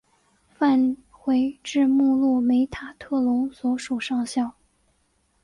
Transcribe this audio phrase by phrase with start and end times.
[0.49, 4.55] 返回至目录梅塔特隆所属上校。